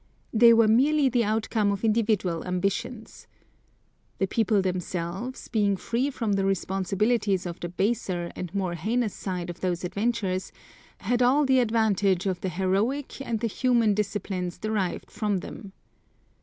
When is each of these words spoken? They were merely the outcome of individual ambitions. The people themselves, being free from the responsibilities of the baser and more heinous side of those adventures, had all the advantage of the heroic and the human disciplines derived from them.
They 0.33 0.51
were 0.51 0.67
merely 0.67 1.09
the 1.09 1.23
outcome 1.23 1.71
of 1.71 1.83
individual 1.83 2.43
ambitions. 2.43 3.27
The 4.17 4.25
people 4.25 4.59
themselves, 4.59 5.47
being 5.47 5.77
free 5.77 6.09
from 6.09 6.33
the 6.33 6.43
responsibilities 6.43 7.45
of 7.45 7.59
the 7.59 7.69
baser 7.69 8.31
and 8.35 8.51
more 8.55 8.73
heinous 8.73 9.13
side 9.13 9.51
of 9.51 9.59
those 9.61 9.83
adventures, 9.83 10.51
had 11.01 11.21
all 11.21 11.45
the 11.45 11.59
advantage 11.59 12.25
of 12.25 12.41
the 12.41 12.49
heroic 12.49 13.21
and 13.21 13.41
the 13.41 13.47
human 13.47 13.93
disciplines 13.93 14.57
derived 14.57 15.11
from 15.11 15.37
them. 15.41 15.71